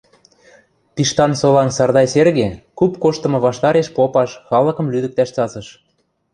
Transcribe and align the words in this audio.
Пиштан 0.95 1.31
сола 1.39 1.63
Сардай 1.77 2.07
Серге 2.13 2.47
куп 2.77 2.91
коштымы 3.03 3.39
ваштареш 3.45 3.87
попаш, 3.95 4.29
халыкым 4.49 4.87
лӱдӹктӓш 4.93 5.29
цацыш. 5.35 5.67